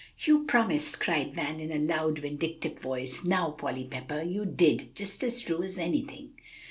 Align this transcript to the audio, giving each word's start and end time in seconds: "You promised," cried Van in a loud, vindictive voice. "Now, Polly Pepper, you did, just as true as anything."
"You 0.25 0.45
promised," 0.45 0.99
cried 0.99 1.35
Van 1.35 1.59
in 1.59 1.71
a 1.71 1.77
loud, 1.77 2.17
vindictive 2.17 2.79
voice. 2.79 3.23
"Now, 3.23 3.51
Polly 3.51 3.83
Pepper, 3.83 4.23
you 4.23 4.45
did, 4.47 4.95
just 4.95 5.23
as 5.23 5.41
true 5.43 5.61
as 5.61 5.77
anything." 5.77 6.31